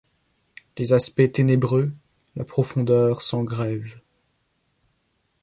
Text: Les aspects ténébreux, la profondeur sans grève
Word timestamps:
Les 0.79 0.93
aspects 0.93 1.31
ténébreux, 1.31 1.93
la 2.35 2.43
profondeur 2.43 3.21
sans 3.21 3.43
grève 3.43 4.01